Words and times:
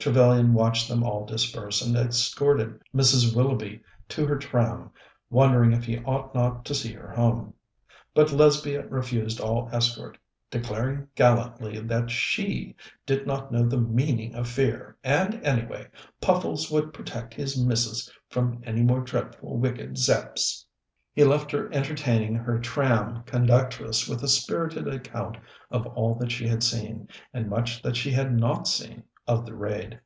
Trevellyan 0.00 0.52
watched 0.52 0.86
them 0.86 1.02
all 1.02 1.24
disperse, 1.24 1.80
and 1.80 1.96
escorted 1.96 2.78
Mrs. 2.94 3.34
Willoughby 3.34 3.80
to 4.10 4.26
her 4.26 4.36
tram, 4.36 4.90
wondering 5.30 5.72
if 5.72 5.84
he 5.86 5.96
ought 6.04 6.34
not 6.34 6.66
to 6.66 6.74
see 6.74 6.92
her 6.92 7.10
home. 7.10 7.54
But 8.12 8.30
Lesbia 8.30 8.86
refused 8.88 9.40
all 9.40 9.70
escort, 9.72 10.18
declaring 10.50 11.08
gallantly 11.14 11.80
that 11.80 12.10
she 12.10 12.76
did 13.06 13.26
not 13.26 13.50
know 13.50 13.66
the 13.66 13.80
meaning 13.80 14.34
of 14.34 14.46
fear, 14.46 14.94
and, 15.02 15.36
anyway, 15.42 15.86
Puffles 16.20 16.70
would 16.70 16.92
protect 16.92 17.32
his 17.32 17.58
missus 17.58 18.12
from 18.28 18.60
any 18.66 18.82
more 18.82 19.00
dreadful, 19.00 19.56
wicked 19.56 19.94
Zepps. 19.96 20.66
He 21.14 21.24
left 21.24 21.50
her 21.50 21.72
entertaining 21.72 22.34
her 22.34 22.58
tram 22.58 23.22
conductress 23.22 24.06
with 24.06 24.22
a 24.22 24.28
spirited 24.28 24.86
account 24.86 25.38
of 25.70 25.86
all 25.96 26.14
that 26.16 26.30
she 26.30 26.46
had 26.46 26.62
seen, 26.62 27.08
and 27.32 27.48
much 27.48 27.80
that 27.80 27.96
she 27.96 28.10
had 28.10 28.38
not 28.38 28.68
seen, 28.68 29.04
of 29.26 29.46
the 29.46 29.54
raid. 29.54 29.98